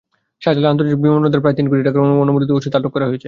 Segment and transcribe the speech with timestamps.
[0.43, 3.19] শাহজালাল আন্তর্জাতিক বিমানবন্দরে প্রায় তিন কোটি টাকার অননুমোদিত ওষুধ আটক করা হয়েছে।